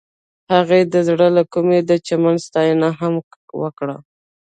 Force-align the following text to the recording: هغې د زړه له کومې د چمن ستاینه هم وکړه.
هغې 0.53 0.81
د 0.93 0.95
زړه 1.07 1.27
له 1.37 1.43
کومې 1.53 1.79
د 1.89 1.91
چمن 2.07 2.35
ستاینه 2.45 2.89
هم 2.99 3.13
وکړه. 3.61 3.97